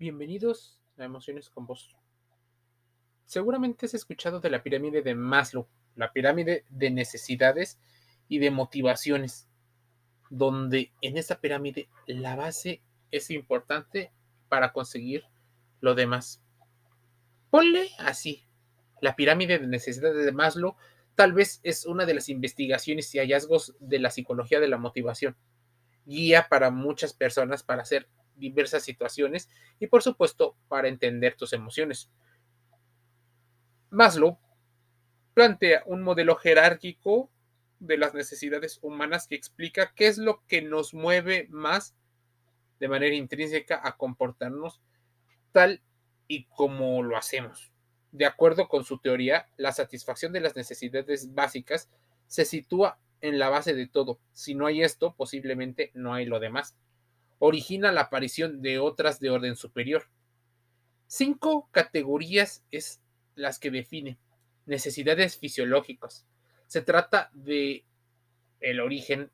[0.00, 1.94] Bienvenidos a Emociones con Vos.
[3.26, 7.78] Seguramente has escuchado de la pirámide de Maslow, la pirámide de necesidades
[8.26, 9.46] y de motivaciones,
[10.30, 14.10] donde en esta pirámide la base es importante
[14.48, 15.24] para conseguir
[15.82, 16.42] lo demás.
[17.50, 18.46] Ponle así,
[19.02, 20.76] la pirámide de necesidades de Maslow
[21.14, 25.36] tal vez es una de las investigaciones y hallazgos de la psicología de la motivación,
[26.06, 28.08] guía para muchas personas para hacer
[28.40, 29.48] diversas situaciones
[29.78, 32.10] y por supuesto para entender tus emociones.
[33.90, 34.38] Maslow
[35.34, 37.30] plantea un modelo jerárquico
[37.78, 41.94] de las necesidades humanas que explica qué es lo que nos mueve más
[42.78, 44.80] de manera intrínseca a comportarnos
[45.52, 45.82] tal
[46.28, 47.72] y como lo hacemos.
[48.12, 51.90] De acuerdo con su teoría, la satisfacción de las necesidades básicas
[52.26, 54.18] se sitúa en la base de todo.
[54.32, 56.76] Si no hay esto, posiblemente no hay lo demás
[57.40, 60.04] origina la aparición de otras de orden superior.
[61.08, 63.00] Cinco categorías es
[63.34, 64.18] las que define
[64.66, 66.26] necesidades fisiológicas.
[66.66, 67.84] Se trata de
[68.60, 69.30] el origen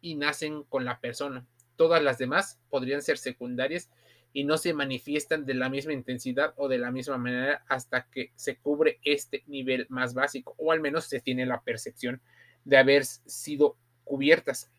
[0.00, 1.46] y nacen con la persona.
[1.76, 3.90] Todas las demás podrían ser secundarias
[4.32, 8.32] y no se manifiestan de la misma intensidad o de la misma manera hasta que
[8.36, 12.22] se cubre este nivel más básico o al menos se tiene la percepción
[12.64, 14.70] de haber sido cubiertas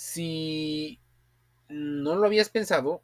[0.00, 0.98] si
[1.68, 3.02] no lo habías pensado,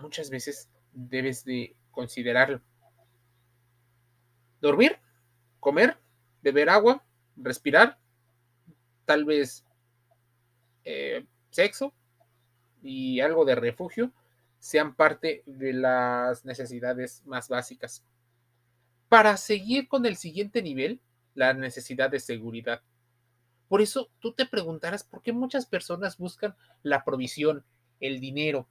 [0.00, 2.60] muchas veces debes de considerarlo.
[4.60, 5.00] Dormir,
[5.58, 5.98] comer,
[6.42, 7.98] beber agua, respirar,
[9.04, 9.64] tal vez
[10.84, 11.92] eh, sexo
[12.80, 14.12] y algo de refugio
[14.60, 18.04] sean parte de las necesidades más básicas.
[19.08, 21.00] Para seguir con el siguiente nivel,
[21.34, 22.80] la necesidad de seguridad.
[23.74, 27.64] Por eso tú te preguntarás por qué muchas personas buscan la provisión,
[27.98, 28.68] el dinero,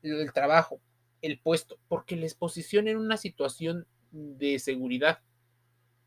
[0.00, 0.80] el trabajo,
[1.20, 5.18] el puesto, porque les posiciona en una situación de seguridad,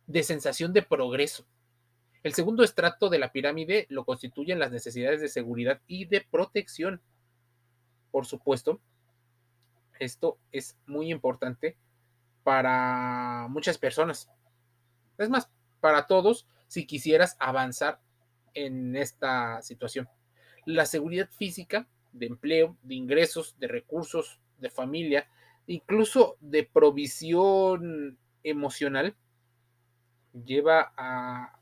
[0.08, 1.46] de sensación de progreso.
[2.24, 7.00] El segundo estrato de la pirámide lo constituyen las necesidades de seguridad y de protección.
[8.10, 8.82] Por supuesto,
[10.00, 11.78] esto es muy importante
[12.42, 14.32] para muchas personas.
[15.20, 15.48] Es más,
[15.80, 18.02] para todos, si quisieras avanzar
[18.54, 20.08] en esta situación.
[20.66, 25.28] La seguridad física de empleo, de ingresos, de recursos, de familia,
[25.68, 29.16] incluso de provisión emocional,
[30.46, 31.60] lleva a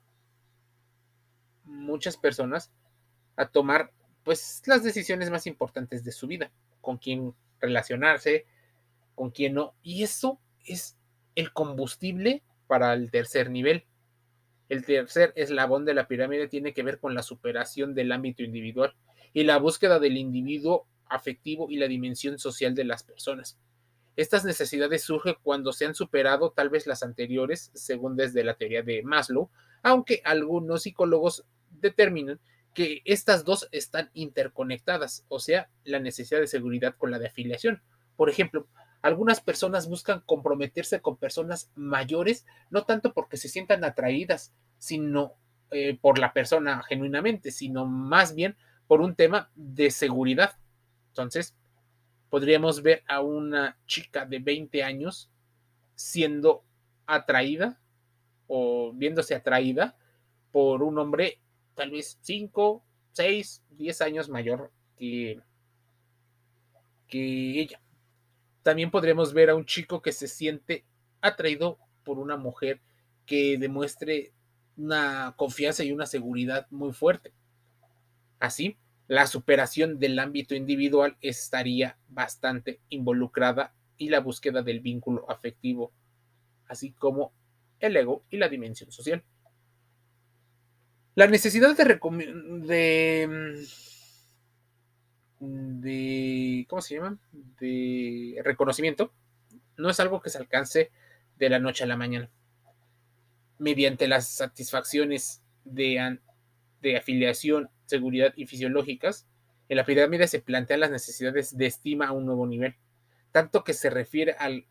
[1.63, 2.71] muchas personas
[3.35, 3.91] a tomar
[4.23, 6.51] pues las decisiones más importantes de su vida,
[6.81, 8.45] con quién relacionarse,
[9.15, 10.97] con quién no, y eso es
[11.35, 13.85] el combustible para el tercer nivel,
[14.69, 18.95] el tercer eslabón de la pirámide tiene que ver con la superación del ámbito individual
[19.33, 23.59] y la búsqueda del individuo afectivo y la dimensión social de las personas.
[24.15, 28.83] Estas necesidades surgen cuando se han superado tal vez las anteriores, según desde la teoría
[28.83, 29.49] de Maslow,
[29.81, 32.39] aunque algunos psicólogos determinan
[32.73, 37.81] que estas dos están interconectadas, o sea, la necesidad de seguridad con la de afiliación.
[38.15, 38.67] Por ejemplo,
[39.01, 45.33] algunas personas buscan comprometerse con personas mayores, no tanto porque se sientan atraídas, sino
[45.71, 50.57] eh, por la persona genuinamente, sino más bien por un tema de seguridad.
[51.09, 51.55] Entonces,
[52.29, 55.31] podríamos ver a una chica de 20 años
[55.95, 56.63] siendo
[57.05, 57.79] atraída
[58.47, 59.97] o viéndose atraída
[60.51, 61.39] por un hombre
[61.75, 62.83] tal vez 5,
[63.13, 65.41] 6, 10 años mayor que,
[67.07, 67.79] que ella.
[68.69, 70.85] También podremos ver a un chico que se siente
[71.21, 72.81] atraído por una mujer
[73.25, 74.31] que demuestre
[74.77, 77.33] una confianza y una seguridad muy fuerte.
[78.37, 85.91] Así, la superación del ámbito individual estaría bastante involucrada y la búsqueda del vínculo afectivo,
[86.67, 87.33] así como
[87.79, 89.23] el ego y la dimensión social.
[91.15, 91.85] La necesidad de,
[92.67, 93.65] de
[95.39, 97.17] de, ¿cómo se llama?
[97.59, 99.13] De reconocimiento,
[99.77, 100.91] no es algo que se alcance
[101.37, 102.29] de la noche a la mañana.
[103.57, 106.19] Mediante las satisfacciones de,
[106.81, 109.27] de afiliación, seguridad y fisiológicas,
[109.69, 112.75] en la pirámide se plantean las necesidades de estima a un nuevo nivel,
[113.31, 114.65] tanto que se refiere al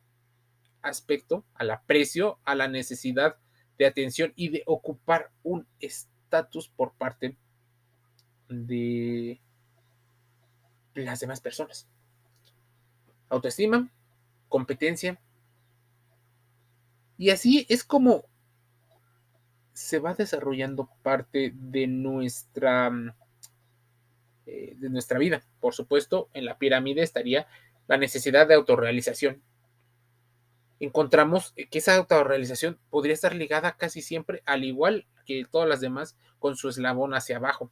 [0.82, 3.36] aspecto, al aprecio, a la necesidad
[3.78, 7.36] de atención y de ocupar un estatus por parte
[8.48, 9.40] de
[11.04, 11.86] las demás personas.
[13.28, 13.88] Autoestima,
[14.48, 15.20] competencia.
[17.16, 18.24] Y así es como
[19.72, 22.90] se va desarrollando parte de nuestra
[24.50, 25.42] eh, de nuestra vida.
[25.60, 27.46] Por supuesto, en la pirámide estaría
[27.86, 29.42] la necesidad de autorrealización.
[30.80, 36.16] Encontramos que esa autorrealización podría estar ligada casi siempre, al igual que todas las demás,
[36.38, 37.70] con su eslabón hacia abajo.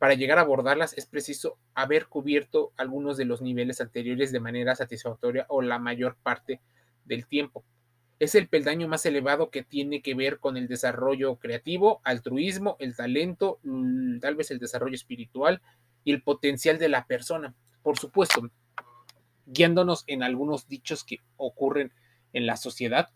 [0.00, 4.74] Para llegar a abordarlas es preciso haber cubierto algunos de los niveles anteriores de manera
[4.74, 6.62] satisfactoria o la mayor parte
[7.04, 7.66] del tiempo.
[8.18, 12.96] Es el peldaño más elevado que tiene que ver con el desarrollo creativo, altruismo, el
[12.96, 13.60] talento,
[14.22, 15.60] tal vez el desarrollo espiritual
[16.02, 17.54] y el potencial de la persona.
[17.82, 18.50] Por supuesto,
[19.44, 21.92] guiándonos en algunos dichos que ocurren
[22.32, 23.10] en la sociedad,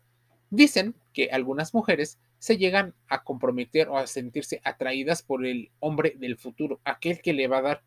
[0.51, 6.15] dicen que algunas mujeres se llegan a comprometer o a sentirse atraídas por el hombre
[6.19, 7.83] del futuro, aquel que le va a dar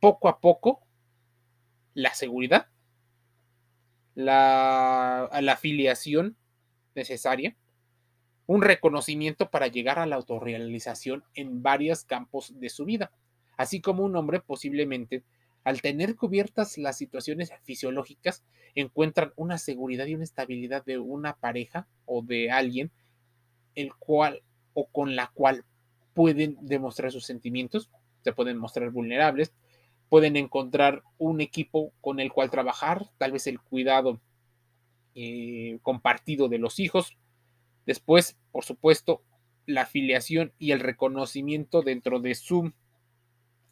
[0.00, 0.80] poco a poco
[1.92, 2.68] la seguridad,
[4.14, 6.38] la, la afiliación
[6.94, 7.54] necesaria,
[8.46, 13.12] un reconocimiento para llegar a la autorrealización en varios campos de su vida,
[13.58, 15.22] así como un hombre posiblemente
[15.64, 18.42] al tener cubiertas las situaciones fisiológicas,
[18.74, 22.90] encuentran una seguridad y una estabilidad de una pareja o de alguien
[23.74, 24.42] el cual
[24.74, 25.64] o con la cual
[26.14, 27.90] pueden demostrar sus sentimientos,
[28.22, 29.52] se pueden mostrar vulnerables,
[30.08, 34.20] pueden encontrar un equipo con el cual trabajar, tal vez el cuidado
[35.14, 37.16] eh, compartido de los hijos.
[37.86, 39.22] Después, por supuesto,
[39.66, 42.72] la afiliación y el reconocimiento dentro de su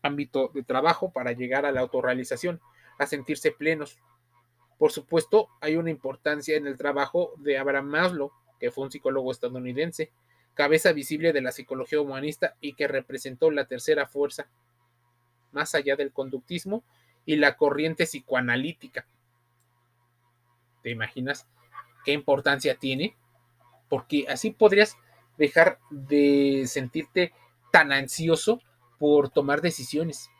[0.02, 2.61] ámbito de trabajo para llegar a la autorrealización,
[2.99, 3.99] a sentirse plenos.
[4.79, 9.33] Por supuesto, hay una importancia en el trabajo de Abraham Maslow, que fue un psicólogo
[9.33, 10.12] estadounidense,
[10.55, 14.47] cabeza visible de la psicología humanista y que representó la tercera fuerza,
[15.53, 16.85] más allá del conductismo
[17.25, 19.07] y la corriente psicoanalítica.
[20.83, 21.47] ¿Te imaginas
[22.05, 23.17] qué importancia tiene?
[23.89, 24.97] Porque así podrías
[25.39, 27.33] dejar de sentirte
[27.73, 28.61] tan ansioso
[28.99, 30.31] por tomar decisiones.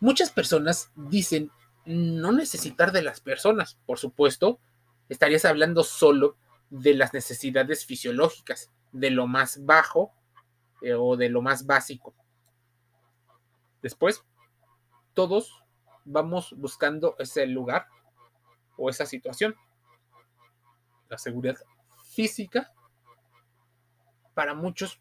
[0.00, 1.50] Muchas personas dicen
[1.84, 3.78] no necesitar de las personas.
[3.86, 4.60] Por supuesto,
[5.08, 6.36] estarías hablando solo
[6.70, 10.12] de las necesidades fisiológicas, de lo más bajo
[10.82, 12.14] eh, o de lo más básico.
[13.82, 14.24] Después,
[15.14, 15.64] todos
[16.04, 17.86] vamos buscando ese lugar
[18.76, 19.54] o esa situación.
[21.08, 21.56] La seguridad
[22.12, 22.72] física
[24.34, 25.00] para muchos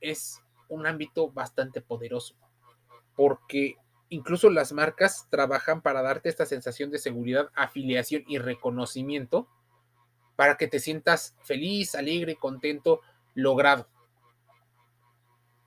[0.00, 2.34] es un ámbito bastante poderoso,
[3.14, 3.76] porque
[4.08, 9.48] incluso las marcas trabajan para darte esta sensación de seguridad, afiliación y reconocimiento
[10.42, 13.00] para que te sientas feliz, alegre, contento,
[13.32, 13.86] logrado.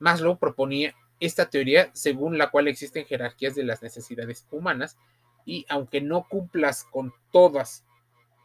[0.00, 4.98] Maslow proponía esta teoría según la cual existen jerarquías de las necesidades humanas
[5.46, 7.86] y aunque no cumplas con todas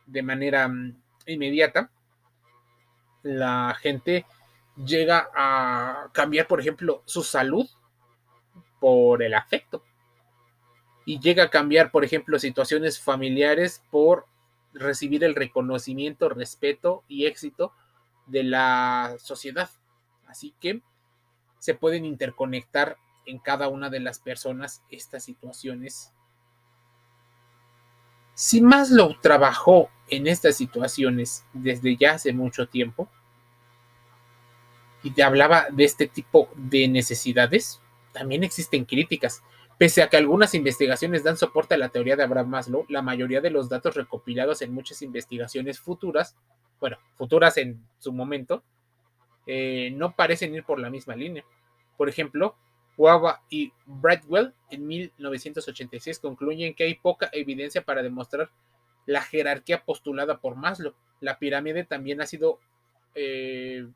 [0.05, 1.91] de manera mm, inmediata,
[3.23, 4.25] la gente
[4.77, 7.67] llega a cambiar, por ejemplo, su salud
[8.79, 9.83] por el afecto.
[11.05, 14.31] Y llega a cambiar, por ejemplo, situaciones familiares por
[14.73, 17.73] recibir el reconocimiento, respeto y éxito
[18.27, 19.69] de la sociedad.
[20.27, 20.81] Así que
[21.59, 26.13] se pueden interconectar en cada una de las personas estas situaciones.
[28.33, 33.09] Si Maslow trabajó en estas situaciones desde ya hace mucho tiempo
[35.03, 37.81] y te hablaba de este tipo de necesidades,
[38.11, 39.43] también existen críticas.
[39.81, 43.41] Pese a que algunas investigaciones dan soporte a la teoría de Abraham Maslow, la mayoría
[43.41, 46.35] de los datos recopilados en muchas investigaciones futuras,
[46.79, 48.63] bueno, futuras en su momento,
[49.47, 51.43] eh, no parecen ir por la misma línea.
[51.97, 52.55] Por ejemplo,
[52.95, 58.51] Wawa y Bradwell en 1986 concluyen que hay poca evidencia para demostrar
[59.07, 60.93] la jerarquía postulada por Maslow.
[61.21, 62.59] La pirámide también ha sido
[63.15, 63.87] eh,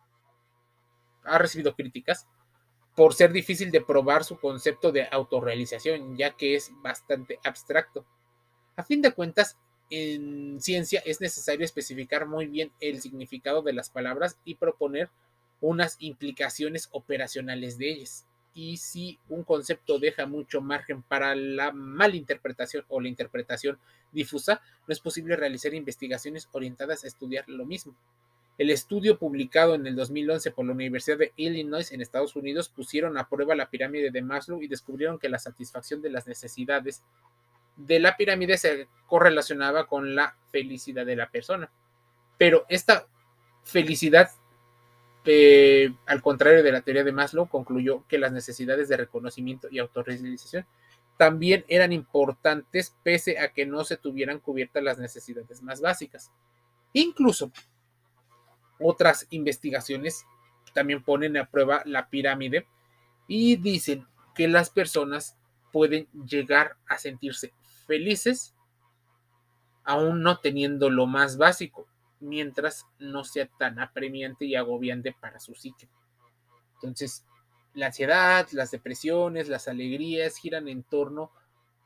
[1.25, 2.27] ha recibido críticas
[2.95, 8.05] por ser difícil de probar su concepto de autorrealización, ya que es bastante abstracto.
[8.77, 9.57] A fin de cuentas,
[9.89, 15.09] en ciencia es necesario especificar muy bien el significado de las palabras y proponer
[15.61, 18.25] unas implicaciones operacionales de ellas.
[18.53, 23.77] Y si un concepto deja mucho margen para la malinterpretación o la interpretación
[24.13, 27.95] difusa, no es posible realizar investigaciones orientadas a estudiar lo mismo.
[28.57, 33.17] El estudio publicado en el 2011 por la Universidad de Illinois en Estados Unidos pusieron
[33.17, 37.03] a prueba la pirámide de Maslow y descubrieron que la satisfacción de las necesidades
[37.75, 41.69] de la pirámide se correlacionaba con la felicidad de la persona.
[42.37, 43.07] Pero esta
[43.65, 44.29] felicidad,
[45.25, 49.79] eh, al contrario de la teoría de Maslow, concluyó que las necesidades de reconocimiento y
[49.79, 50.65] autorrealización
[51.17, 56.31] también eran importantes pese a que no se tuvieran cubiertas las necesidades más básicas.
[56.93, 57.51] Incluso
[58.79, 60.25] otras investigaciones
[60.73, 62.67] también ponen a prueba la pirámide
[63.27, 64.05] y dicen
[64.35, 65.37] que las personas
[65.71, 67.53] pueden llegar a sentirse
[67.87, 68.53] felices
[69.83, 71.87] aún no teniendo lo más básico,
[72.19, 75.87] mientras no sea tan apremiante y agobiante para su psique.
[76.75, 77.23] Entonces,
[77.73, 81.31] la ansiedad, las depresiones, las alegrías giran en torno,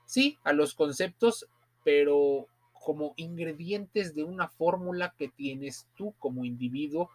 [0.06, 1.48] sí, a los conceptos,
[1.84, 2.48] pero
[2.80, 7.10] como ingredientes de una fórmula que tienes tú como individuo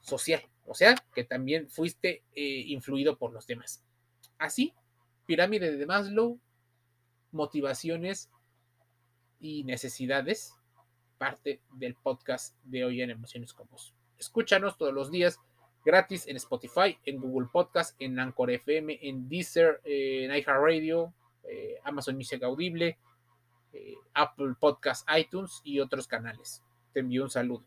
[0.00, 3.82] social, o sea, que también fuiste eh, influido por los demás.
[4.38, 4.74] Así,
[5.26, 6.38] pirámide de Maslow,
[7.30, 8.30] motivaciones
[9.40, 10.54] y necesidades,
[11.18, 13.68] parte del podcast de hoy en Emociones con.
[14.18, 15.38] Escúchanos todos los días
[15.84, 21.12] gratis en Spotify, en Google Podcast, en Anchor FM, en Deezer, en iHeartRadio,
[21.44, 22.98] eh, Amazon Music Audible, eh,
[24.14, 26.62] Apple Podcast, iTunes y otros canales.
[26.92, 27.64] Te envío un saludo.